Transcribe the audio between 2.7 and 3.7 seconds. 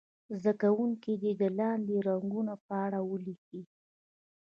اړه ولیکي.